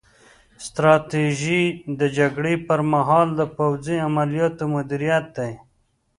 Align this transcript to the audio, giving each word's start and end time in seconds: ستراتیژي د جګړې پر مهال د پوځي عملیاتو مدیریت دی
ستراتیژي 0.65 1.63
د 1.99 2.01
جګړې 2.17 2.55
پر 2.67 2.79
مهال 2.93 3.27
د 3.39 3.41
پوځي 3.57 3.97
عملیاتو 4.07 4.63
مدیریت 4.75 5.25
دی 5.37 5.51